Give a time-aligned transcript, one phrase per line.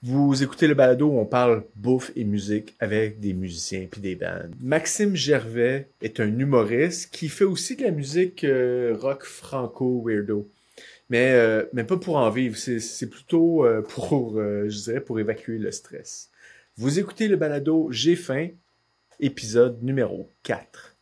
[0.00, 4.14] Vous écoutez le balado où on parle bouffe et musique avec des musiciens puis des
[4.14, 4.54] bandes.
[4.60, 10.48] Maxime Gervais est un humoriste qui fait aussi de la musique euh, rock franco weirdo.
[11.10, 15.58] Mais, euh, mais pas pour en vivre, c'est plutôt euh, pour, je dirais, pour évacuer
[15.58, 16.30] le stress.
[16.76, 18.50] Vous écoutez le balado J'ai faim,
[19.18, 20.96] épisode numéro 4.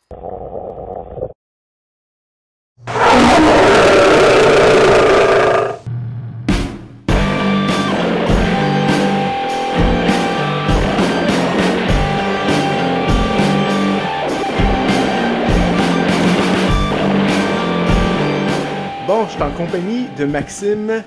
[19.67, 21.03] Compagnie de Maxime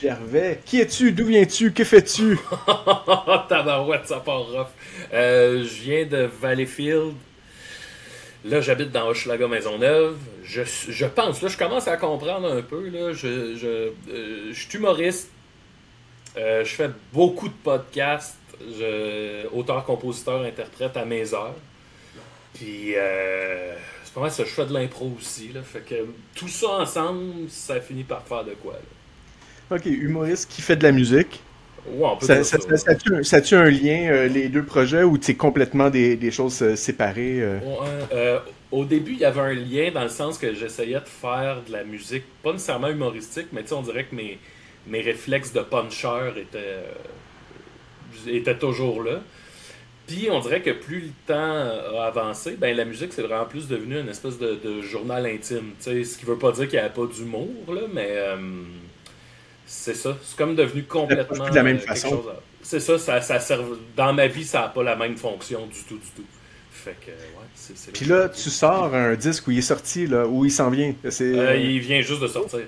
[0.00, 0.60] Gervais.
[0.64, 1.12] Qui es-tu?
[1.12, 1.72] D'où viens-tu?
[1.72, 2.38] Que fais-tu?
[3.48, 4.68] Tabarouette, ça part rough.
[5.12, 7.12] Euh, je viens de Valleyfield.
[8.46, 10.16] Là, j'habite dans Hochelaga Maisonneuve.
[10.42, 12.88] Je, je pense, là, je commence à comprendre un peu.
[12.88, 13.12] Là.
[13.12, 15.30] Je, je, euh, je suis humoriste.
[16.38, 18.38] Euh, je fais beaucoup de podcasts.
[19.52, 21.56] auteur, compositeur, interprète à mes heures.
[22.54, 22.94] Puis,
[24.08, 25.50] c'est pas mal ça, je fais de l'impro aussi.
[25.52, 25.94] Là, fait que
[26.34, 28.72] tout ça ensemble, ça finit par faire de quoi.
[28.72, 29.76] Là.
[29.76, 31.42] Ok, humoriste qui fait de la musique.
[31.86, 32.76] Ouais, on peut ça, ça, ça,
[33.22, 36.74] ça, tu un lien, euh, les deux projets, ou c'est complètement des, des, choses euh,
[36.74, 37.58] séparées euh?
[37.60, 38.40] Ouais,
[38.72, 41.72] Au début, il y avait un lien dans le sens que j'essayais de faire de
[41.72, 44.38] la musique, pas nécessairement humoristique, mais on dirait que mes,
[44.86, 46.84] mes réflexes de puncher étaient,
[48.26, 49.20] étaient toujours là.
[50.08, 53.68] Puis on dirait que plus le temps a avancé, ben la musique c'est vraiment plus
[53.68, 55.72] devenu une espèce de, journal intime.
[55.78, 58.36] ce qui veut pas dire qu'il n'y avait pas d'humour, là, mais euh,
[59.66, 60.16] c'est ça.
[60.22, 61.48] C'est comme devenu complètement.
[61.50, 62.24] de la même euh, façon.
[62.62, 63.60] C'est ça, ça, ça sert...
[63.96, 66.26] dans ma vie, ça n'a pas la même fonction du tout, du tout.
[66.70, 67.92] Fait que, ouais, c'est.
[67.92, 70.94] Puis là, tu sors un disque où il est sorti, là, où il s'en vient.
[71.04, 72.60] Euh, il vient juste de sortir.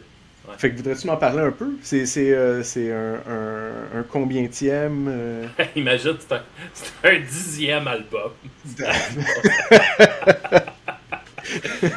[0.58, 1.78] Fait que voudrais-tu m'en parler un peu?
[1.82, 5.08] C'est, c'est, euh, c'est un, un, un combientième?
[5.08, 5.46] Euh?
[5.76, 8.32] Imagine, c'est un, c'est un dixième album.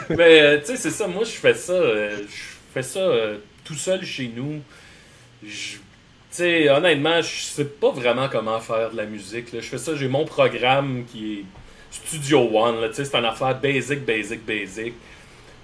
[0.09, 2.25] Mais euh, tu sais, c'est ça, moi je fais ça, je
[2.73, 3.01] fais ça
[3.63, 4.61] tout seul chez nous.
[5.41, 5.79] Tu
[6.29, 9.47] sais, honnêtement, je sais pas vraiment comment faire de la musique.
[9.53, 11.45] Je fais ça, j'ai mon programme qui est
[11.91, 12.81] Studio One.
[12.81, 14.93] Là, c'est une affaire basic, basic, basic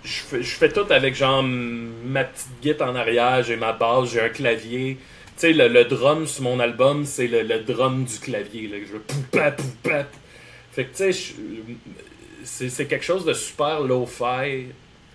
[0.03, 4.29] je fais, tout avec genre ma petite guitare en arrière, j'ai ma basse, j'ai un
[4.29, 4.97] clavier.
[5.37, 8.67] Tu sais, le, drum sur mon album, c'est le, drum du clavier.
[8.67, 10.05] Là, je veux poupa, poupa.
[10.71, 11.13] Fait que tu
[12.43, 14.67] sais, c'est quelque chose de super low-fi.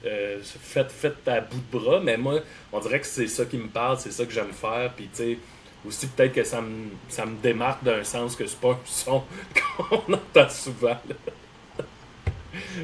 [0.06, 2.40] Euh, fait, fait à bout de bras, mais moi,
[2.72, 4.92] on dirait que c'est ça qui me parle, c'est ça que j'aime faire.
[4.94, 5.38] Puis tu sais,
[5.86, 9.22] aussi peut-être que ça me, ça me démarque d'un sens que c'est pas un son
[9.76, 10.98] qu'on entend souvent.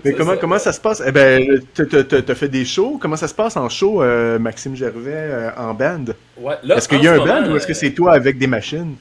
[0.05, 1.03] Mais comment, comment ça se passe?
[1.07, 2.99] Eh ben, t'as fait des shows.
[3.01, 6.07] Comment ça se passe en show, euh, Maxime Gervais, euh, en band?
[6.37, 8.97] Ouais, est-ce qu'il y a un band ou est-ce que c'est toi avec des machines?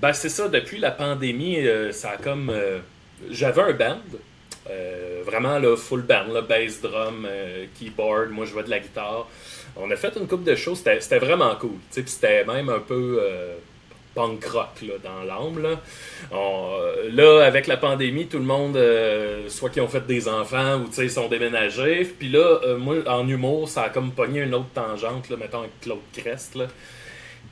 [0.00, 0.48] Ben, c'est ça.
[0.48, 2.52] Depuis la pandémie, euh, ça a comme...
[3.30, 4.00] J'avais un band.
[5.24, 7.26] vraiment, là, full band, là, bass, drum,
[7.78, 8.30] keyboard.
[8.30, 9.28] Moi, je jouais de la guitare.
[9.76, 10.74] On a fait une coupe de shows.
[10.74, 11.78] C'était vraiment cool.
[11.90, 13.20] C'était même un peu
[14.14, 15.62] punk rock là, dans l'âme.
[15.62, 15.80] Là.
[16.32, 20.80] Euh, là, avec la pandémie, tout le monde, euh, soit qui ont fait des enfants
[20.80, 22.04] ou ils sont déménagés.
[22.04, 25.60] Puis là, euh, moi, en humour, ça a comme pogné une autre tangente, là, mettons
[25.60, 26.54] avec Claude Crest.
[26.54, 26.66] Là.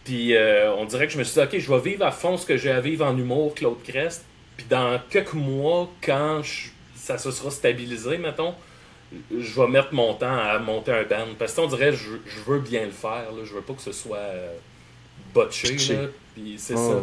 [0.04, 0.34] Puis
[0.76, 2.56] on dirait que je me suis dit, ok, je vais vivre à fond ce que
[2.56, 4.25] j'ai à vivre en humour, Claude Crest.
[4.56, 6.41] Puis dans quelques mois, quand
[6.97, 8.54] ça se sera stabilisé, mettons,
[9.31, 11.34] je vais mettre mon temps à monter un band.
[11.38, 13.31] Parce que on dirait, je, je veux bien le faire.
[13.37, 13.44] Là.
[13.44, 14.19] Je veux pas que ce soit
[15.34, 15.76] botché.
[15.94, 16.08] Là.
[16.34, 17.03] Puis c'est ça.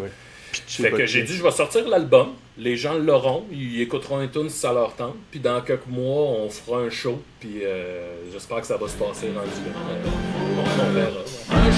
[0.51, 2.29] fait que j'ai dit, je vais sortir l'album.
[2.57, 3.45] Les gens l'auront.
[3.51, 5.16] Ils écouteront un tune si ça leur tente.
[5.29, 7.22] Puis dans quelques mois, on fera un show.
[7.39, 9.47] Puis euh, j'espère que ça va se passer dans le
[10.57, 11.22] on, on verra.
[11.51, 11.72] Un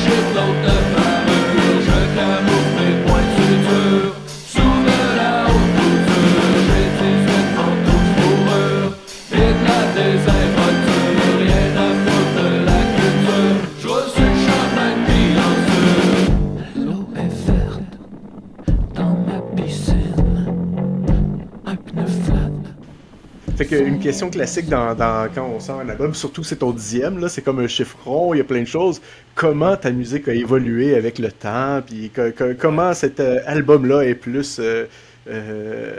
[23.60, 24.96] Fait qu'une question classique dans,
[25.36, 28.34] quand on sort un album, surtout c'est ton dixième, là, c'est comme un chiffre rond,
[28.34, 29.02] il y a plein de choses.
[29.36, 32.10] Comment ta musique a évolué avec le temps, puis
[32.58, 34.86] comment cet euh, album-là est plus euh,
[35.28, 35.94] euh,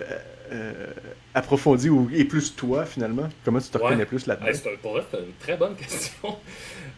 [1.34, 3.28] approfondi ou est plus toi finalement?
[3.44, 4.46] Comment tu te reconnais plus là-dedans?
[4.80, 6.38] Pour c'est une très bonne question.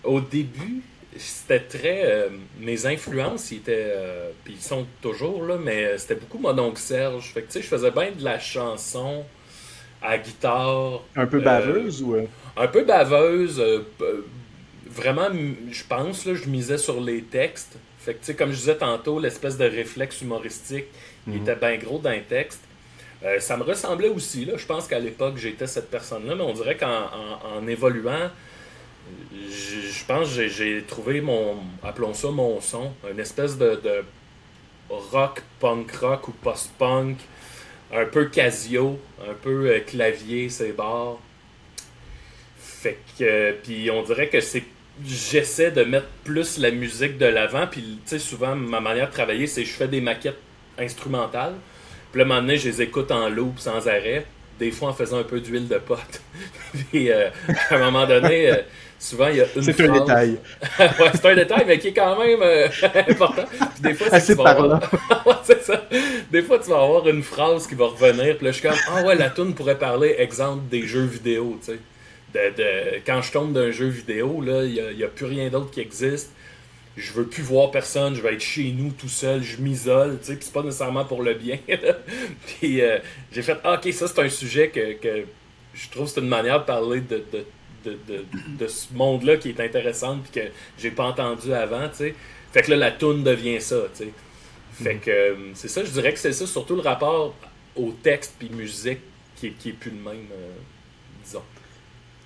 [0.05, 0.83] Au début,
[1.17, 2.29] c'était très.
[2.61, 3.97] mes influences, ils étaient.
[4.45, 7.33] puis ils sont toujours là, mais c'était beaucoup mon oncle Serge.
[7.33, 9.25] Fait que tu sais, je faisais bien de la chanson
[10.03, 11.03] à guitare.
[11.17, 12.15] Un peu baveuse ou.
[12.15, 12.27] Euh?
[12.57, 13.83] Un peu baveuse, euh,
[14.91, 15.29] vraiment,
[15.71, 17.79] je pense, là, je misais sur les textes.
[17.99, 20.87] Fait que, tu sais, comme je disais tantôt, l'espèce de réflexe humoristique,
[21.29, 22.63] il était bien gros dans les textes.
[23.25, 24.55] Euh, ça me ressemblait aussi, là.
[24.57, 27.07] Je pense qu'à l'époque, j'étais cette personne-là, mais on dirait qu'en
[27.57, 28.31] en, évoluant,
[29.33, 34.03] je pense que j'ai trouvé mon, appelons ça mon son, une espèce de, de
[34.89, 37.19] rock, punk rock ou post-punk,
[37.93, 38.99] un peu Casio,
[39.29, 41.19] un peu euh, clavier, c'est barres.
[42.57, 44.65] Fait que, puis on dirait que c'est
[45.05, 47.67] j'essaie de mettre plus la musique de l'avant.
[47.67, 50.39] Puis, tu sais, souvent, ma manière de travailler, c'est que je fais des maquettes
[50.79, 51.55] instrumentales.
[52.11, 54.27] Puis là, un moment donné, je les écoute en loop sans arrêt.
[54.59, 56.21] Des fois, en faisant un peu d'huile de pote.
[56.91, 57.31] puis, euh,
[57.71, 58.57] à un moment donné, euh,
[59.03, 60.39] souvent, il y a une C'est un détail.
[60.79, 62.69] ouais, c'est un détail, mais qui est quand même euh,
[63.09, 63.45] important.
[63.75, 64.81] Puis des fois, Assez parlant.
[65.45, 65.83] c'est ça.
[66.31, 68.37] Des fois, tu vas avoir une phrase qui va revenir.
[68.37, 71.59] Puis là, je suis comme, ah ouais, la tune pourrait parler, exemple, des jeux vidéo,
[71.65, 71.79] tu sais
[72.35, 76.33] de, quand je tombe d'un jeu vidéo, il n'y a, plus rien d'autre qui existe.
[76.97, 80.27] Je veux plus voir personne, je vais être chez nous tout seul, je m'isole, tu
[80.27, 81.59] sais, puis c'est pas nécessairement pour le bien.
[82.61, 82.99] puis euh,
[83.33, 85.25] j'ai fait, ah, ok, ça c'est un sujet que,
[85.73, 87.47] je trouve c'est une manière de parler de, de,
[88.69, 90.49] ce monde-là qui est intéressant puis que
[90.79, 92.15] j'ai pas entendu avant, tu sais.
[92.53, 94.13] Fait que là, la toune devient ça, tu sais.
[94.73, 97.35] Fait que euh, c'est ça, je dirais que c'est ça, surtout le rapport
[97.77, 99.01] au texte puis musique
[99.37, 100.53] qui est, qui est plus le même, euh,
[101.25, 101.43] disons.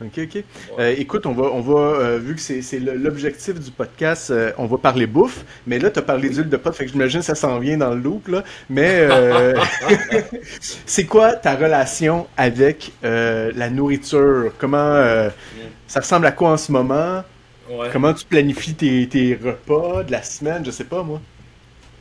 [0.03, 0.45] Ok, ok.
[0.79, 4.67] Euh, écoute, on va, on va euh, vu que c'est l'objectif du podcast, euh, on
[4.67, 7.27] va parler bouffe, mais là, tu as parlé d'huile de pote, fait que j'imagine que
[7.27, 8.45] ça s'en vient dans le loop, là.
[8.69, 9.09] Mais
[10.61, 14.53] c'est quoi ta relation avec la nourriture?
[14.59, 15.31] Comment
[15.87, 17.25] ça ressemble à quoi en ce moment?
[17.91, 20.63] Comment tu planifies tes, tes repas de la semaine?
[20.65, 21.21] Je sais pas, moi.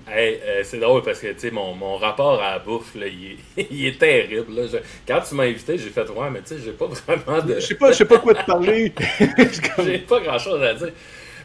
[0.07, 3.37] Hey, euh, c'est drôle parce que tu mon, mon rapport à la bouffe, là, il,
[3.57, 4.53] est, il est terrible.
[4.53, 4.79] Là.
[5.07, 7.55] quand tu m'as invité, j'ai fait Ouais, mais tu sais, j'ai pas vraiment de.
[7.55, 8.93] Je sais pas, je sais pas quoi te parler.
[9.83, 10.91] j'ai pas grand chose à dire.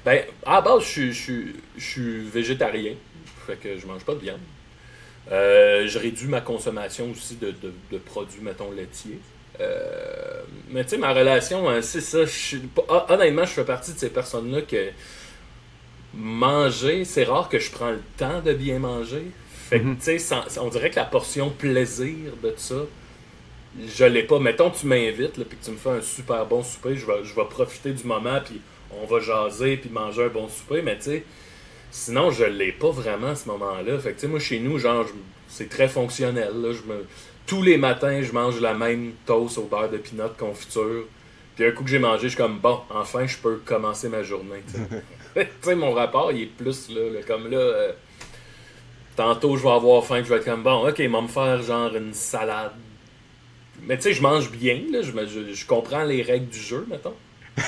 [0.04, 2.94] Ben, à la base, je suis, je suis végétarien.
[3.46, 4.40] Fait que je mange pas de viande.
[5.32, 9.20] Euh, je réduis ma consommation aussi de, de, de produits, mettons, laitiers.
[9.60, 12.20] Euh, mais tu sais, ma relation, hein, c'est ça.
[13.08, 14.90] Honnêtement, je fais partie de ces personnes-là que
[16.14, 19.30] manger, c'est rare que je prends le temps de bien manger.
[19.68, 19.98] Fait que, mhm.
[19.98, 22.82] tu sais, on dirait que la portion plaisir de ça,
[23.86, 24.40] je l'ai pas.
[24.40, 27.34] Mettons, tu m'invites, puis que tu me fais un super bon souper, je vais, je
[27.34, 28.60] vais profiter du moment, puis
[29.00, 31.24] on va jaser, puis manger un bon souper, mais tu sais,
[31.90, 33.98] sinon, je l'ai pas vraiment à ce moment-là.
[33.98, 35.06] Fait que, tu sais, moi, chez nous, genre,
[35.48, 36.52] c'est très fonctionnel.
[36.54, 36.72] Là.
[36.72, 37.06] Je me...
[37.46, 41.04] Tous les matins, je mange la même toast au beurre de pinot confiture.
[41.56, 44.22] Puis un coup que j'ai mangé, je suis comme, bon, enfin, je peux commencer ma
[44.22, 44.62] journée.
[45.35, 47.59] tu sais, mon rapport, il est plus là, comme là.
[47.59, 47.93] Euh,
[49.17, 51.62] tantôt, je vais avoir faim, je vais être comme bon, ok, il va me faire
[51.62, 52.73] genre une salade.
[53.87, 57.15] Mais tu sais, je mange bien, là, je, je, comprends les règles du jeu, mettons.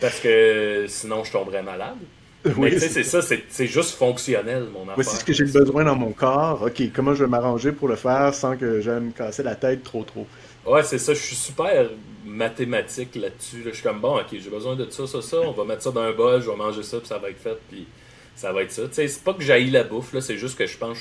[0.00, 1.96] Parce que sinon, je tomberais malade.
[2.44, 5.04] Oui, mais tu sais, c'est ça, c'est juste fonctionnel, mon affaire.
[5.04, 6.62] c'est ce que j'ai besoin dans mon corps.
[6.62, 9.82] Ok, comment je vais m'arranger pour le faire sans que j'aille me casser la tête
[9.82, 10.26] trop trop?
[10.64, 11.88] Ouais, c'est ça, je suis super
[12.26, 13.62] mathématique là-dessus.
[13.64, 15.90] Je suis comme, bon, ok, j'ai besoin de ça, ça, ça, on va mettre ça
[15.90, 17.86] dans un bol, je vais manger ça, puis ça va être fait, puis
[18.34, 18.82] ça va être ça.
[18.88, 20.98] Tu sais, c'est pas que j'aille la bouffe, là, c'est juste que je pense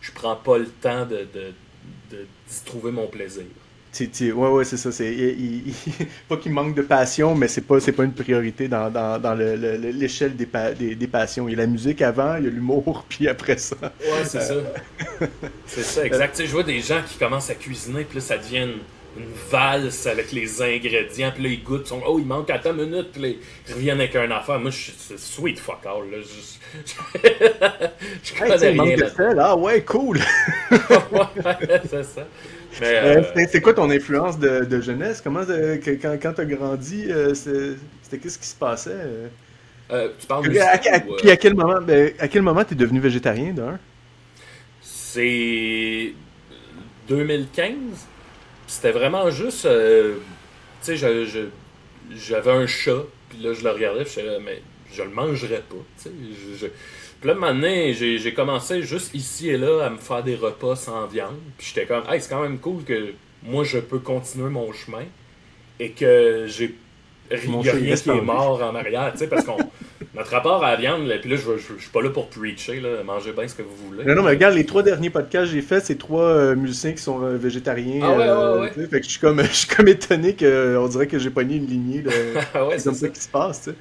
[0.00, 1.52] je, prends pas le temps de, de,
[2.10, 2.26] de,
[2.66, 3.44] trouver mon plaisir.
[3.98, 4.92] ouais, ouais, c'est ça.
[4.92, 5.14] C'est,
[6.28, 9.34] pas qu'il manque de passion, mais c'est pas, c'est pas une priorité dans, dans, dans
[9.34, 10.48] l'échelle des,
[10.78, 11.48] des, des, passions.
[11.48, 13.76] Il y a la musique avant, il y a l'humour, puis après ça.
[13.82, 14.54] Ouais, c'est ça.
[15.66, 16.40] c'est ça, exact.
[16.44, 18.78] Je vois des gens qui commencent à cuisiner, puis là, ça devient une
[19.50, 23.12] valse avec les ingrédients, puis là, ils goûtent, sont, oh, il manque à ta minute,
[23.12, 23.28] puis là,
[23.68, 24.58] ils reviennent avec un affaire.
[24.58, 26.18] Moi, je c'est sweet fuck all, là.
[26.20, 26.88] Je,
[28.22, 28.96] je connais rien.
[28.96, 30.18] De sel, ah ouais, cool!
[30.70, 32.26] ouais, c'est ça.
[32.82, 35.20] Euh, euh, c'est quoi ton influence de, de jeunesse?
[35.22, 39.30] Comment, euh, quand, quand t'as grandi, c'était qu'est-ce qui se passait?
[39.88, 40.78] tu parles de à,
[41.18, 43.78] Puis à quel moment, ben, à quel moment t'es devenu végétarien, d'un?
[44.80, 46.12] C'est
[47.08, 48.08] 2015
[48.74, 49.66] c'était vraiment juste.
[49.66, 50.16] Euh,
[50.84, 51.26] tu sais,
[52.16, 54.62] j'avais un chat, puis là, je le regardais, je disais, mais
[54.92, 55.76] je le mangerais pas.
[56.02, 56.10] Tu
[56.58, 56.70] sais,
[57.20, 61.06] Puis là, maintenant, j'ai commencé juste ici et là à me faire des repas sans
[61.06, 61.36] viande.
[61.56, 63.12] Puis j'étais comme, hey, c'est quand même cool que
[63.42, 65.04] moi, je peux continuer mon chemin
[65.78, 66.74] et que j'ai
[67.30, 69.58] rien qui est mort en arrière, tu sais, parce qu'on.
[70.14, 73.02] Notre rapport à la viande, puis là, je, je, suis pas là pour preacher, là,
[73.02, 74.04] mangez bien ce que vous voulez.
[74.04, 76.92] Non, non, mais regarde, les trois derniers podcasts que j'ai faits, c'est trois euh, musiciens
[76.92, 78.00] qui sont euh, végétariens.
[78.00, 78.72] Ah ouais, ouais, ouais.
[78.78, 81.56] Euh, fait que je suis comme, je suis comme étonné qu'on dirait que j'ai pogné
[81.56, 82.04] une lignée.
[82.54, 83.08] ah ouais, c'est comme ça.
[83.08, 83.76] qui se passe, tu sais.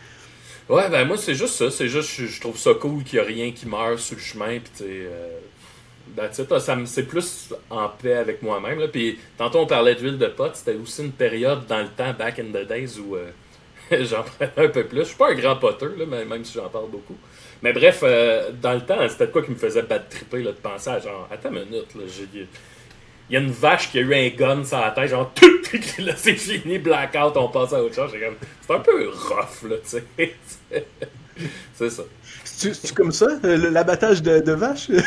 [0.69, 1.69] Ouais, ben moi, c'est juste ça.
[1.69, 4.57] C'est juste, je, trouve ça cool qu'il n'y a rien qui meurt sur le chemin,
[4.59, 4.85] puis tu.
[6.15, 6.43] Ben, ça
[6.85, 8.87] c'est plus en paix avec moi-même.
[8.91, 12.39] Puis tantôt on parlait d'huile de pote, c'était aussi une période dans le temps, back
[12.39, 13.17] in the days, où
[13.91, 14.99] j'en prenais un peu plus.
[14.99, 17.17] Je suis pas un grand poteur, là, même si j'en parle beaucoup.
[17.61, 20.57] Mais bref, euh, dans le temps, c'était quoi qui me faisait battre triper là, de
[20.57, 22.47] penser à genre, attends une minute, là, j'ai
[23.29, 25.47] il y a une vache qui a eu un gun sur la tête, genre, tout,
[25.99, 28.11] là, c'est fini, blackout, on passe à autre chose.
[28.61, 30.35] C'est un peu rough, là, tu sais.
[31.73, 32.03] c'est ça.
[32.43, 34.89] C'est comme ça, euh, l'abattage de, de vache?
[34.89, 34.99] ben,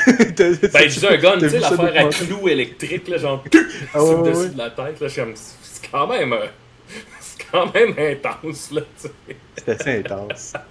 [0.88, 3.44] je dis un gun, tu sais, l'affaire à clous électrique, là, genre,
[3.92, 6.32] ah, sur le dessus de la tête, là, c'est quand même.
[6.32, 6.46] Euh,
[7.56, 9.36] quand même intense, là, tu sais.
[9.56, 10.52] C'est assez intense.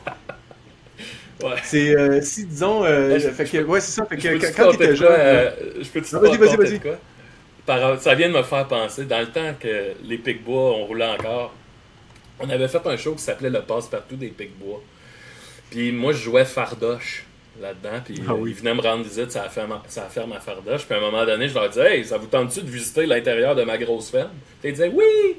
[1.43, 1.55] Ouais.
[1.63, 4.95] C'est, euh, si disons, euh, fait que, ouais, c'est ça, fait que quand, tu étais
[4.95, 5.11] jeune.
[5.11, 5.51] Euh,
[5.81, 6.79] je peux te dire, vas-y, vas-y, vas-y.
[6.79, 7.97] Quoi?
[7.99, 11.53] ça vient de me faire penser, dans le temps que les Pic-Bois, on roulait encore,
[12.39, 14.81] on avait fait un show qui s'appelait Le Passe-Partout des Pic-Bois.
[15.69, 17.25] Puis moi, je jouais Fardoche
[17.61, 20.85] là-dedans, puis ah ils venaient me rendre visite, ça a, fait ma, ça ma Fardoche.
[20.85, 23.55] Puis à un moment donné, je leur disais, hey, ça vous tente-tu de visiter l'intérieur
[23.55, 24.31] de ma grosse ferme?
[24.61, 25.35] Puis ils disaient, oui!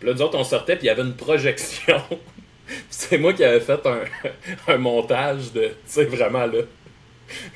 [0.00, 2.02] Puis là, nous autres, on sortait, puis il y avait une projection.
[2.90, 3.80] c'est moi qui avais fait
[4.68, 6.62] un, montage de, tu sais, vraiment là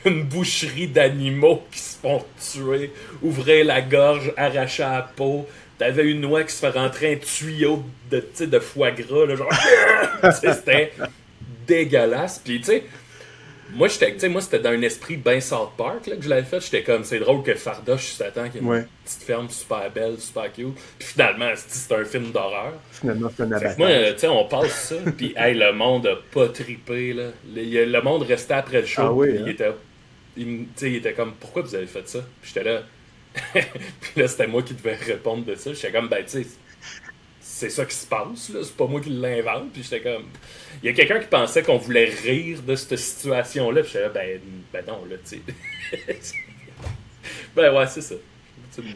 [0.05, 5.49] une boucherie d'animaux qui se font tuer, ouvrir la gorge, arracher la peau.
[5.79, 9.53] T'avais une noix qui se fait rentrer un tuyau de, de foie gras, là, genre.
[10.41, 10.93] c'était
[11.67, 12.41] dégueulasse.
[12.45, 12.85] Puis, tu sais,
[13.73, 16.61] moi, j'étais, moi, c'était dans un esprit bien South Park là, que je l'avais fait.
[16.61, 20.53] J'étais comme, c'est drôle que Fardoche s'attend qu'il y une petite ferme super belle, super
[20.53, 20.75] cute.
[20.99, 22.75] Puis finalement, c'est un film d'horreur.
[22.93, 23.79] Finalement, c'est un abattage.
[23.79, 27.13] Moi, tu sais, on passe ça, puis hey, le monde a pas trippé.
[27.13, 27.31] Là.
[27.55, 29.03] Le, le monde restait après le show.
[29.03, 29.47] Ah oui, il, hein?
[29.47, 29.73] était,
[30.37, 32.21] il, il était comme, pourquoi vous avez fait ça?
[32.43, 32.83] Puis j'étais là.
[33.53, 35.73] puis là, c'était moi qui devais répondre de ça.
[35.73, 36.47] J'étais comme, ben, tu sais,
[37.65, 38.61] c'est ça qui se passe, là.
[38.63, 39.73] C'est pas moi qui l'invente.
[39.73, 40.25] Puis j'étais comme.
[40.83, 43.83] Il y a quelqu'un qui pensait qu'on voulait rire de cette situation-là.
[43.83, 44.41] Puis j'étais là, ben,
[44.73, 46.23] ben non, là, tu sais.
[47.57, 48.17] ben ouais, c'est ça.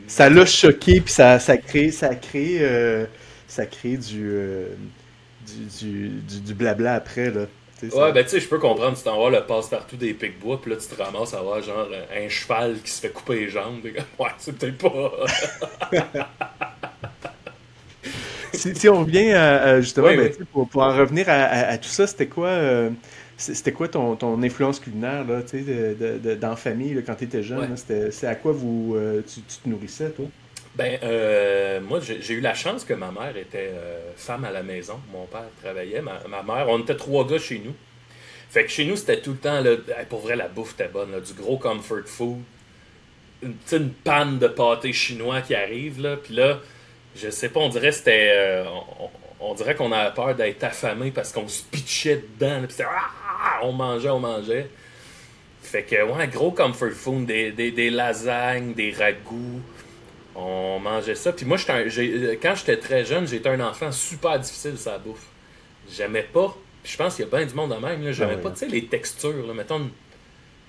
[0.06, 3.06] Ça l'a choqué, puis ça, ça crée, ça crée, euh,
[3.46, 4.74] ça crée du, euh,
[5.46, 7.46] du, du, du, blabla après, là.
[7.80, 10.60] Ouais, ben tu sais, je peux comprendre, tu t'en vas le passe-partout des pics bois,
[10.60, 13.50] puis là tu te ramasses à avoir genre un cheval qui se fait couper les
[13.50, 13.80] jambes.
[14.18, 15.12] Ouais, c'est peut-être pas.
[18.58, 22.48] si, on revient à, justement, ben, Pour, pour, en revenir à, tout ça, c'était quoi,
[22.48, 22.90] euh,
[23.36, 27.42] c'était quoi ton, ton, influence culinaire là, de, de, dans la famille quand tu étais
[27.42, 27.76] jeune?
[27.76, 30.26] C'est à quoi vous, euh, tu, te nourrissais, toi?
[30.74, 33.72] Ben, euh, moi, j'ai eu la chance que ma mère était
[34.16, 35.00] femme à la maison.
[35.12, 36.66] Mon père travaillait, ma, ma, mère.
[36.68, 37.74] On était trois gars chez nous.
[38.50, 39.72] Fait que chez nous, c'était tout le temps, là,
[40.08, 42.38] pour vrai, la bouffe était bonne, du gros comfort food.
[43.42, 46.16] Une, une panne de pâté chinois qui arrive, là.
[46.16, 46.58] Puis là,
[47.16, 48.30] je sais pas, on dirait c'était.
[48.32, 48.64] Euh,
[49.40, 52.62] on, dirait qu'on avait peur d'être affamé parce qu'on se pitchait dedans.
[52.66, 54.68] Puis ah, on mangeait, on mangeait.
[55.62, 59.60] Fait que, ouais, gros comfort food, des, des, lasagnes, des ragoûts.
[60.34, 61.32] On mangeait ça.
[61.32, 65.26] Puis moi, quand j'étais très jeune, j'étais un enfant super difficile, ça bouffe.
[65.90, 66.56] J'aimais pas.
[66.82, 68.12] Puis je pense qu'il y a bien du monde de même.
[68.12, 69.46] J'aimais ah pas, tu sais, les textures.
[69.46, 69.52] Là.
[69.52, 69.90] Mettons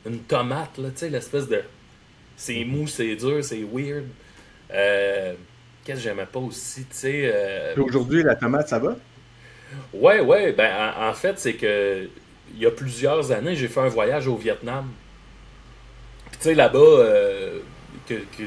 [0.05, 1.61] une, tomate, tu sais, l'espèce de.
[2.35, 4.05] C'est mou, c'est dur, c'est weird.
[4.71, 5.33] Euh,
[5.89, 7.31] qu'est-ce que j'aimais pas aussi, tu sais.
[7.33, 8.95] Euh, aujourd'hui, la tomate, ça va?
[9.91, 10.51] Ouais, ouais.
[10.51, 12.07] Ben, en, fait, c'est que
[12.53, 14.87] il y a plusieurs années, j'ai fait un voyage au Vietnam.
[16.29, 17.59] Puis, tu sais, là-bas, euh,
[18.07, 18.43] que, que,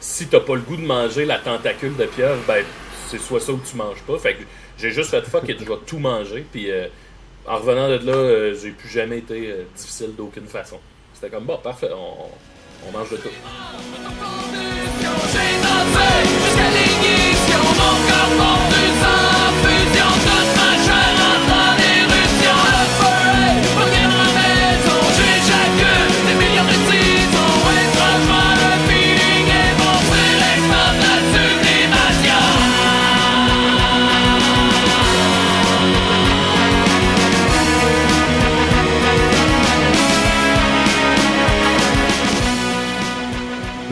[0.00, 2.64] si t'as pas le goût de manger la tentacule de pieuvre, ben,
[3.08, 4.16] c'est soit ça ou tu manges pas.
[4.18, 4.44] Fait que
[4.78, 6.46] j'ai juste fait fuck et je vais tout manger.
[6.50, 6.86] Puis, euh,
[7.46, 10.80] en revenant de là, j'ai plus jamais été difficile d'aucune façon.
[11.12, 12.30] C'était comme, bon, parfait, on,
[12.88, 13.28] on mange de tout.
[17.86, 18.95] Boga, bo ty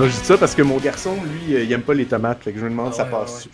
[0.09, 2.43] je dis ça parce que mon garçon, lui, euh, il aime pas les tomates.
[2.43, 3.49] Fait que je me demande ah ça passe.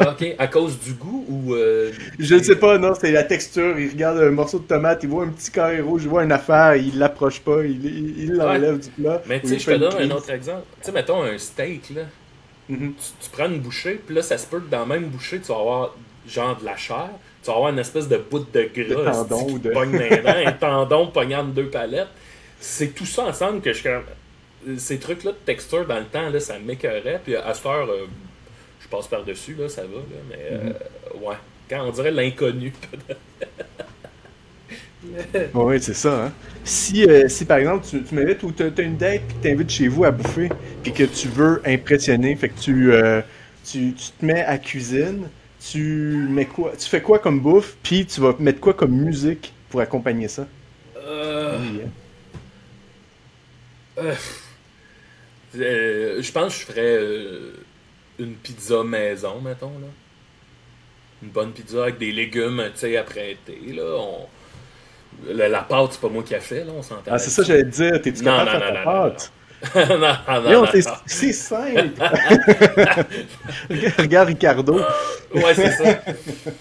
[0.00, 1.54] ok, à cause du goût ou.
[1.54, 3.78] Euh, je ne sais pas, non, c'est la texture.
[3.78, 6.32] Il regarde un morceau de tomate, il voit un petit carré rouge, il voit une
[6.32, 9.22] affaire, il l'approche pas, il l'enlève du plat.
[9.26, 10.64] Mais tu sais, je te donne un autre exemple.
[10.80, 12.02] Tu sais, mettons un steak, là.
[12.70, 12.92] Mm-hmm.
[13.20, 15.48] tu, prends une bouchée, puis là, ça se peut que dans la même bouchée, tu
[15.48, 15.94] vas avoir
[16.26, 17.10] genre de la chair,
[17.42, 20.46] tu vas avoir une espèce de bout de gras, de tendon, de...
[20.46, 22.08] un tendon pognant deux palettes.
[22.58, 23.82] C'est tout ça ensemble que je
[24.78, 27.20] ces trucs-là de texture dans le temps, là, ça m'écœurait.
[27.22, 28.06] Puis à cette heure, euh,
[28.80, 29.88] je passe par-dessus, là, ça va.
[29.88, 31.22] Là, mais euh, mhm.
[31.22, 31.36] ouais,
[31.68, 32.72] quand on dirait l'inconnu.
[35.54, 36.26] oui, c'est ça.
[36.26, 36.32] Hein?
[36.64, 39.48] Si, euh, si par exemple, tu, tu m'invites ou tu as, une date puis tu
[39.48, 40.48] t'invites chez vous à bouffer
[40.82, 42.92] puis que tu veux impressionner, fait que tu,
[43.64, 45.28] tu, tu te mets à cuisine,
[45.70, 49.52] tu mets quoi, tu fais quoi comme bouffe, puis tu vas mettre quoi comme musique
[49.68, 50.46] pour accompagner ça?
[50.96, 51.58] Euh...
[53.98, 54.14] hein.
[55.56, 56.22] Euh...
[56.22, 57.52] je pense que je ferais euh,
[58.18, 59.86] une pizza maison, mettons, là.
[61.22, 63.96] Une bonne pizza avec des légumes, tu sais, apprêtés, là.
[63.98, 64.26] On...
[65.28, 67.10] La, pâte, c'est pas moi qui a fait, là, on s'entend.
[67.10, 68.02] Ah, c'est ça, j'allais te dire.
[68.02, 69.32] T'es-tu capable de faire ta pâte?
[69.74, 69.96] non,
[70.42, 70.66] non, non,
[71.06, 71.90] c'est simple.
[73.98, 74.80] Regarde Ricardo.
[75.34, 76.00] ouais, c'est ça.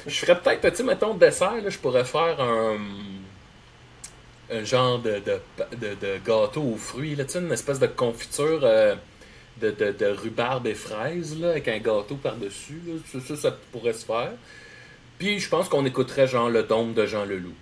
[0.08, 2.78] Je ferais peut-être, tu sais, mettons, dessert, là, je pourrais faire un,
[4.52, 8.62] un genre de, de, de, gâteau aux fruits, là, tu sais, une espèce de confiture
[8.64, 8.96] euh,
[9.62, 12.82] de, de, rhubarbe et fraises, là, avec un gâteau par-dessus.
[13.12, 14.34] Ça, ça, ça, pourrait se faire.
[15.18, 17.54] Puis je pense qu'on écouterait genre le dôme de Jean Leloup.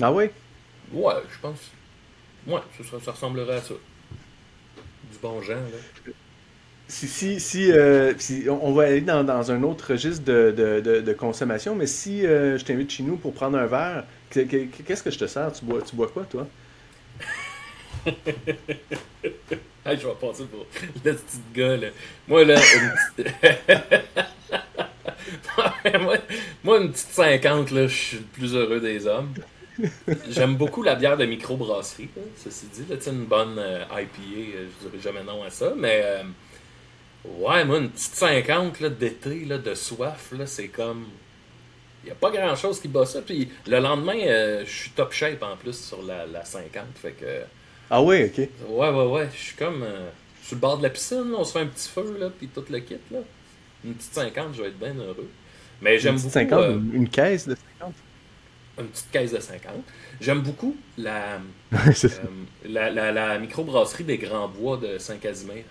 [0.00, 0.24] Ah oui?
[0.92, 1.70] Ouais, je pense.
[2.46, 3.74] Ouais, ça, ça, ressemblerait à ça.
[5.10, 6.12] Du bon genre, là.
[6.86, 8.12] Si, si, si, euh,
[8.48, 12.58] on va aller dans, dans, un autre registre de, de, de, consommation, mais si euh,
[12.58, 15.52] je t'invite chez nous pour prendre un verre, qu'est-ce que je te sers?
[15.52, 16.46] Tu bois, tu bois quoi, toi?
[18.06, 18.12] je
[19.90, 20.66] vais passer pour
[21.04, 21.88] le petit gars, là.
[22.28, 22.92] Moi, là, une
[26.00, 26.16] moi,
[26.62, 29.32] moi, une petite 50, là, je suis le plus heureux des hommes.
[30.28, 32.84] J'aime beaucoup la bière de microbrasserie, ceci dit.
[32.88, 35.72] Là, une bonne euh, IPA, euh, je dirais jamais non à ça.
[35.76, 36.22] Mais euh,
[37.24, 41.06] ouais, moi, une petite 50 d'été, de soif, c'est comme.
[42.04, 43.22] Il n'y a pas grand chose qui bat ça.
[43.22, 44.14] Puis le lendemain,
[44.64, 46.84] je suis top shape en plus sur la, la 50.
[46.94, 47.40] Fait que.
[47.90, 48.48] Ah ouais, ok.
[48.68, 49.28] Ouais, ouais, ouais.
[49.34, 49.84] Je suis comme.
[50.42, 52.64] sur le bord de la piscine, on se fait un petit feu, là, puis tout
[52.70, 52.96] le kit.
[53.10, 53.18] Là.
[53.84, 55.30] Une petite 50, je vais être bien heureux.
[55.80, 56.30] Mais j'aime beaucoup.
[56.30, 57.94] 50, une caisse de 50
[58.78, 59.72] une petite caisse de 50.
[60.20, 61.40] J'aime beaucoup la,
[61.74, 62.12] euh,
[62.64, 65.64] la, la, la, microbrasserie des Grands Bois de Saint-Casimir.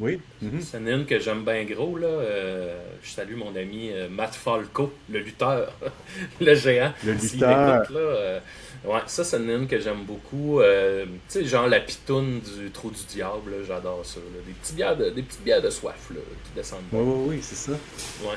[0.00, 0.20] Oui.
[0.40, 1.96] Mm C'est une que j'aime bien gros.
[1.96, 2.06] Là.
[2.06, 5.72] Euh, je salue mon ami euh, Matt Falco, le lutteur,
[6.40, 6.92] le géant.
[7.04, 7.90] Le lutteur.
[7.90, 8.40] là,
[8.84, 10.60] ouais, ça, c'est une que j'aime beaucoup.
[10.60, 14.20] tu sais, genre la pitoune du trou du diable, j'adore ça.
[14.46, 16.80] Des, petits bières de, des petites bières de soif là, qui descendent.
[16.92, 17.72] Oui, oui, oui, c'est ça.
[18.22, 18.36] Ouais.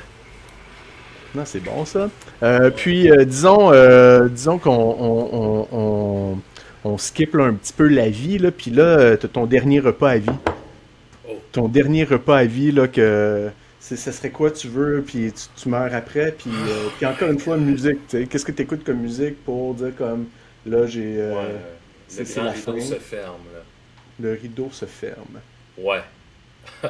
[1.33, 2.09] Non, c'est bon ça.
[2.43, 6.37] Euh, puis, euh, disons, euh, disons qu'on on, on,
[6.83, 10.17] on, skip un petit peu la vie, là, puis là, tu ton dernier repas à
[10.17, 10.29] vie.
[11.51, 15.93] Ton dernier repas à vie, là, que ce serait quoi tu veux, puis tu, meurs
[15.93, 16.51] après, puis,
[16.97, 18.27] puis encore une fois, musique, tu sais.
[18.27, 20.27] Qu'est-ce que tu écoutes comme musique pour dire comme,
[20.65, 21.17] là, j'ai...
[21.17, 21.55] Ouais,
[22.17, 23.61] le rideau se ferme, là.
[24.19, 25.39] Le rideau se ferme.
[25.77, 26.01] Ouais.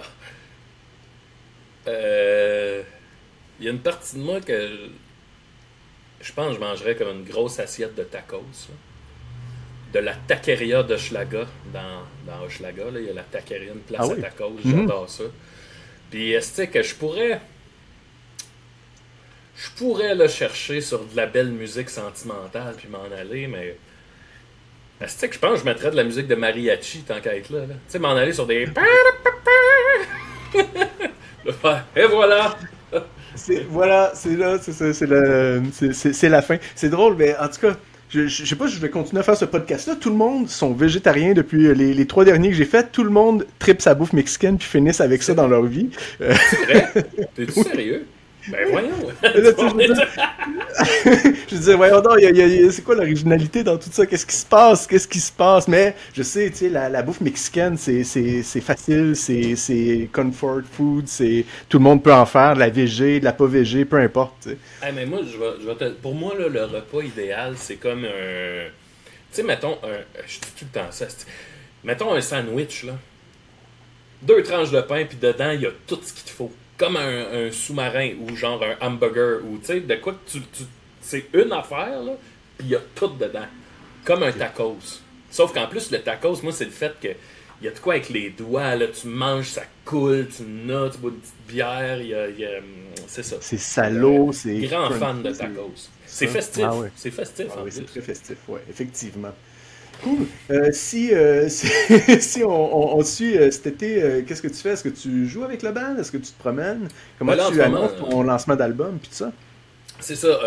[1.88, 2.82] euh...
[3.62, 4.70] Il y a une partie de moi que
[6.20, 8.70] je pense que je mangerais comme une grosse assiette de tacos.
[9.94, 12.84] De la taqueria de Schlaga dans, dans Hochelaga.
[12.96, 14.58] Il y a la taqueria, une place ah à tacos.
[14.64, 14.82] Mhm.
[14.82, 15.24] J'adore ça.
[16.10, 17.42] Puis est-ce que je pourrais.
[19.56, 23.78] Je pourrais le chercher sur de la belle musique sentimentale puis m'en aller, mais.
[25.02, 27.50] Est-ce que je pense que je mettrais de la musique de mariachi tant qu'à être
[27.50, 27.62] là.
[27.66, 28.68] Tu sais, m'en aller sur des.
[31.96, 32.58] Et voilà!
[33.70, 36.58] voilà, c'est là, c'est la fin.
[36.76, 37.78] C'est drôle, mais en tout cas,
[38.12, 39.96] je, je, sais pas si je vais continuer à faire ce podcast-là.
[39.96, 42.92] Tout le monde sont végétariens depuis les, les trois derniers que j'ai fait.
[42.92, 45.90] Tout le monde tripe sa bouffe mexicaine puis finissent avec ça dans leur vie.
[46.20, 46.94] C'est vrai?
[47.36, 48.06] T'es-tu sérieux?
[48.48, 49.12] Ben voyons.
[51.06, 52.20] je disais, voyons donc,
[52.72, 54.06] c'est quoi l'originalité dans tout ça?
[54.06, 54.88] Qu'est-ce qui se passe?
[54.88, 55.68] Qu'est-ce qui se passe?
[55.68, 58.04] Mais je sais, tu sais, la, la bouffe mexicaine, c'est
[58.62, 63.26] facile, c'est comfort food, c'est tout le monde peut en faire, de la VG, de
[63.26, 64.50] la pas VG, peu importe.
[64.94, 65.90] mais moi, je vais, je vais te...
[65.96, 68.68] pour moi, là, le repas idéal, c'est comme un.
[69.32, 70.02] Tu sais, mettons, un...
[70.28, 71.06] je dis tout le temps ça.
[71.84, 72.94] Mettons un sandwich, là.
[74.22, 76.52] Deux tranches de pain, puis dedans, il y a tout ce qu'il te faut
[76.82, 80.64] comme un, sous-marin ou genre un hamburger ou tu sais, de quoi tu, tu
[81.00, 82.14] c'est une affaire, là,
[82.58, 83.46] puis il y a tout dedans.
[84.04, 85.00] Comme un tacos.
[85.30, 87.10] Sauf qu'en plus, le tacos, moi, c'est le fait que
[87.62, 90.94] il y a de quoi avec les doigts, là, tu manges, ça coule, tu notes,
[90.94, 92.64] tu bois une petite bière, il y a, hum,
[93.06, 93.36] c'est ça.
[93.42, 94.58] C'est salaud, c'est...
[94.62, 95.88] Grand fan de tacos.
[96.08, 96.66] C'est festif.
[96.68, 99.36] Ah c'est festif, ah, oui, c'est très festif, oui, effectivement.
[100.04, 100.26] Cool.
[100.50, 104.70] Euh, si, euh, si, on, on, suit euh, cet été, qu'est-ce que tu fais?
[104.72, 105.96] Est-ce que tu joues avec le band?
[105.98, 106.88] Est-ce que tu te promènes?
[107.20, 109.32] Comment ben tu annonces ton lancement d'album puis tout ça?
[110.00, 110.40] C'est ça.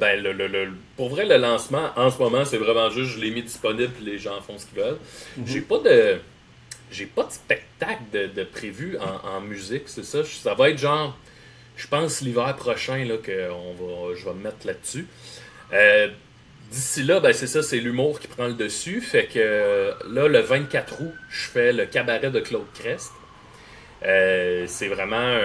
[0.00, 3.30] ben, le, le, pour vrai, le lancement, en ce moment, c'est vraiment juste, je l'ai
[3.30, 4.98] mis disponible et les gens font ce qu'ils veulent.
[5.36, 5.46] Mhm.
[5.46, 6.16] J'ai pas de.
[6.90, 10.24] J'ai pas de spectacle de, prévu en, musique, c'est ça.
[10.24, 11.16] Ça va être genre,
[11.76, 15.06] je pense l'hiver prochain là, que on va, je vais me mettre là-dessus.
[16.70, 19.00] D'ici là, ben c'est ça, c'est l'humour qui prend le dessus.
[19.00, 23.12] Fait que là, le 24 août, je fais le cabaret de Claude Crest.
[24.04, 25.38] Euh, c'est vraiment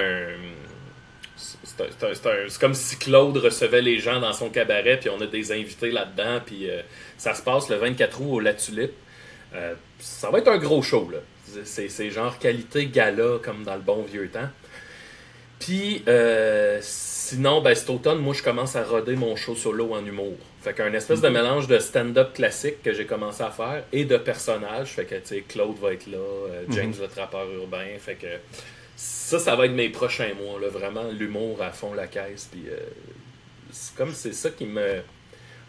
[1.77, 5.91] c'est comme si Claude recevait les gens dans son cabaret, puis on a des invités
[5.91, 6.81] là-dedans, puis euh,
[7.17, 8.93] ça se passe le 24 août au La Tulipe.
[9.53, 11.19] Euh, ça va être un gros show, là.
[11.63, 14.49] C'est genre qualité gala, comme dans le bon vieux temps.
[15.59, 20.05] Puis, euh, sinon, ben, cet automne, moi, je commence à roder mon show solo en
[20.05, 20.35] humour.
[20.65, 21.33] Fait qu'un espèce de mhm.
[21.35, 24.93] mélange de stand-up classique que j'ai commencé à faire et de personnages.
[24.93, 26.17] Fait que, tu sais, Claude va être là,
[26.69, 27.01] James, mhm.
[27.01, 27.85] le trappeur urbain.
[27.99, 28.25] Fait que
[28.95, 32.49] ça, ça va être mes prochains mois, là, vraiment l'humour à fond la caisse.
[32.51, 32.79] Puis euh,
[33.69, 35.01] c'est comme c'est ça qui me.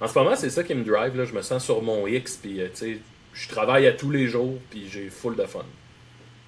[0.01, 1.15] En ce moment, c'est ça qui me drive.
[1.15, 1.27] Là.
[1.27, 2.99] Je me sens sur mon X, puis euh, tu sais,
[3.35, 5.67] je travaille à tous les jours, puis j'ai full de fun.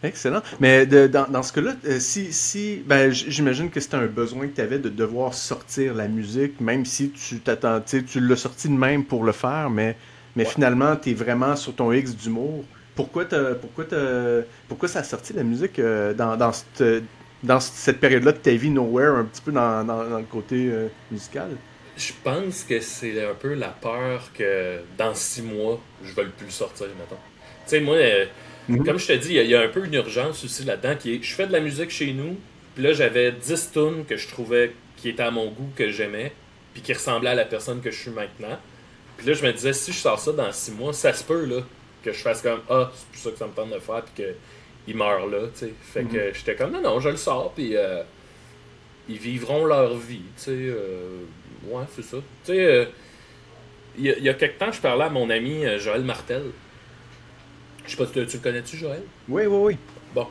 [0.03, 0.43] Excellent.
[0.61, 4.55] Mais dans, dans, ce cas-là, euh, si, si ben, j'imagine que c'était un besoin que
[4.55, 8.75] tu avais de devoir sortir la musique, même si tu t'attends, tu l'as sorti de
[8.75, 9.97] même pour le faire, mais,
[10.37, 12.65] mais finalement, tu es vraiment sur ton X d'humour
[12.99, 13.27] pourquoi,
[13.61, 13.85] pourquoi,
[14.67, 17.05] pourquoi ça a sorti la musique euh, dans, dans, cette,
[17.45, 20.89] dans cette période-là de ta vie, Nowhere, un petit peu dans, dans, le côté euh,
[21.13, 21.51] musical?
[21.97, 26.31] Je pense que c'est un peu la peur que dans six mois, je vais le
[26.31, 27.21] plus sortir, mettons.
[27.67, 28.25] Tu sais, moi, euh,
[28.69, 28.85] mhm.
[28.85, 31.23] comme je te dis, il y, a un peu une urgence aussi là-dedans qui est
[31.23, 32.37] je fais de la musique chez nous,
[32.75, 36.33] puis là, j'avais 10 tunes que je trouvais qui étaient à mon goût, que j'aimais,
[36.73, 38.59] puis qui ressemblaient à la personne que je suis maintenant.
[39.17, 41.45] Puis là, je me disais, si je sors ça dans six mois, ça se peut,
[41.45, 41.63] là,
[42.05, 44.25] que je fasse comme Ah, c'est pour ça que ça me tente de faire, puis
[44.25, 45.73] qu'ils meurent là, tu sais.
[45.81, 46.35] Fait que mhm.
[46.35, 48.03] j'étais comme Non, non, je le sors, puis euh,
[49.09, 50.51] ils vivront leur vie, tu sais.
[50.53, 51.23] Euh,
[51.65, 52.19] ouais, c'est ça.
[52.45, 52.85] Tu sais, euh,
[53.99, 56.45] il y, y, a quelque temps, je parlais à mon ami Joël Martel.
[57.89, 59.03] Je sais pas, tu, tu le connais-tu, Joël?
[59.29, 59.77] Oui, oui, oui.
[60.15, 60.29] Bon.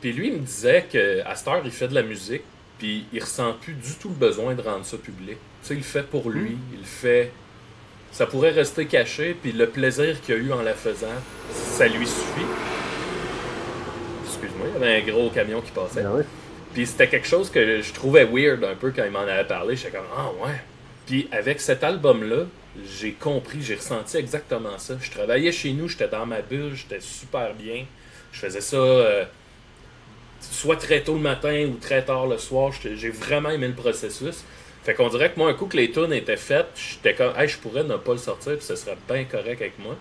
[0.00, 2.42] Puis lui, il me disait qu'à cette heure, il fait de la musique,
[2.78, 5.36] puis il ressent plus du tout le besoin de rendre ça public.
[5.62, 6.58] Tu sais, il le fait pour lui, mhm.
[6.72, 7.32] il le fait
[8.12, 11.06] ça pourrait rester caché, puis le plaisir qu'il a eu en la faisant,
[11.52, 12.46] ça lui suffit.
[14.26, 16.04] Excuse-moi, il y avait un gros camion qui passait.
[16.04, 16.16] Ah
[16.74, 19.74] puis c'était quelque chose que je trouvais weird un peu quand il m'en avait parlé.
[19.74, 20.54] J'étais comme, ah ouais.
[21.06, 22.44] Puis avec cet album-là,
[22.84, 24.94] j'ai compris, j'ai ressenti exactement ça.
[25.00, 27.84] Je travaillais chez nous, j'étais dans ma bulle, j'étais super bien.
[28.32, 29.24] Je faisais ça euh,
[30.40, 32.72] soit très tôt le matin ou très tard le soir.
[32.72, 34.44] J'ai vraiment aimé le processus.
[34.84, 37.48] Fait qu'on dirait que moi, un coup que les tunes étaient faites, j'étais comme, hey,
[37.48, 39.96] je pourrais ne pas le sortir, puis ce serait bien correct avec moi.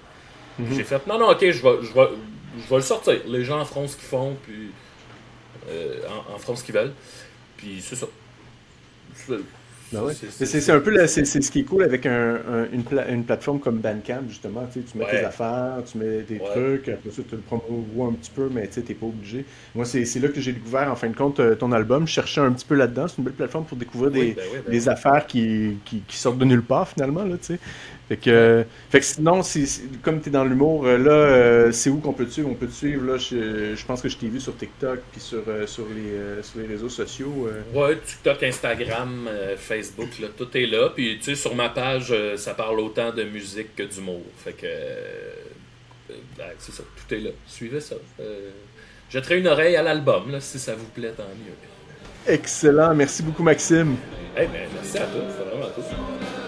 [0.57, 0.75] Mhm.
[0.75, 2.09] J'ai fait, non, non, ok, je vais, je, vais,
[2.57, 3.19] je vais le sortir.
[3.27, 4.71] Les gens en feront ce qu'ils font, puis
[5.69, 6.93] euh, en, en feront ce qu'ils veulent.
[7.57, 8.07] Puis c'est ça.
[9.91, 12.37] Ben c'est un peu c'est ce qui est cool avec un,
[12.71, 14.67] une, une, plateforme comme Bandcamp, justement.
[14.71, 18.31] Tu mets tes affaires, tu mets des trucs, après ça, tu le promouvois un petit
[18.31, 19.45] peu, mais tu n'es pas obligé.
[19.73, 22.07] Moi, c'est là que j'ai découvert, en fin de compte, euh, ton album.
[22.07, 23.07] Je cherchais un petit peu là-dedans.
[23.07, 26.37] C'est une belle plateforme pour découvrir des, ben ben des affaires qui, qui, qui, sortent
[26.37, 27.23] de nulle part, finalement.
[27.23, 27.59] Là, sais
[28.09, 29.41] fait que, fait que sinon,
[30.01, 32.49] comme tu es dans l'humour, euh, là, euh, c'est où qu'on peut te suivre?
[32.49, 35.43] On peut te suivre, là, je, pense que je t'ai vu sur TikTok puis sur,
[35.47, 37.47] euh, sur, les, sur les réseaux sociaux.
[37.71, 40.89] Ouais, TikTok, Instagram, Facebook, là, tout est là.
[40.89, 44.23] Puis, tu sais, sur ma page, ça parle autant de musique que d'humour.
[44.43, 44.67] Fait que,
[46.57, 47.29] c'est ça, tout est là.
[47.45, 47.95] Suivez ça.
[49.11, 52.33] Jetterai une oreille à l'album, là, si ça vous plaît, tant mieux.
[52.33, 52.95] Excellent.
[52.95, 53.97] Merci beaucoup, Maxime.
[54.35, 55.21] Eh ben, merci à toi.
[55.37, 56.38] C'est vraiment cool.